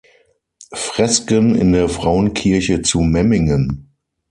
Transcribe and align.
Fresken 0.73 1.53
in 1.53 1.73
der 1.73 1.87
Frauenkirche 1.87 2.81
zu 2.81 3.01
Memmingen. 3.01 3.93